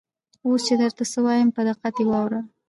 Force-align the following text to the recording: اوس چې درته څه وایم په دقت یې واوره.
اوس 0.45 0.61
چې 0.67 0.73
درته 0.81 1.03
څه 1.11 1.19
وایم 1.25 1.49
په 1.55 1.61
دقت 1.69 1.93
یې 1.99 2.05
واوره. 2.09 2.41